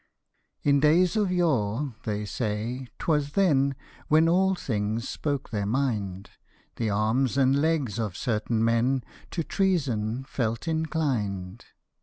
IN 0.63 0.79
days 0.79 1.15
of 1.15 1.31
yore, 1.31 1.93
they 2.05 2.25
say, 2.25 2.87
'twas 2.97 3.33
then 3.33 3.75
When 4.07 4.27
all 4.27 4.55
things 4.55 5.07
spoke 5.07 5.51
their 5.51 5.67
mind; 5.67 6.31
The 6.77 6.89
arms 6.89 7.37
and 7.37 7.61
legs 7.61 7.99
of 7.99 8.17
certain 8.17 8.65
men 8.65 9.03
To 9.29 9.43
treason 9.43 10.23
felt 10.23 10.67
inclined. 10.67 11.65